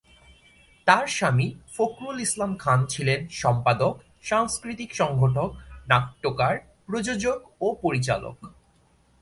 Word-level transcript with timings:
তার 0.87 1.05
স্বামী 1.07 1.47
ফখরুল 1.75 2.17
ইসলাম 2.19 2.51
খান 2.57 2.79
ছিলেন 2.85 3.19
সম্পাদক, 3.33 3.93
সাংস্কৃতিক 4.21 4.89
সংগঠক, 4.95 5.49
নাট্যকার, 5.87 6.55
প্রযোজক 6.85 7.39
ও 7.61 7.67
পরিচালক। 7.81 8.35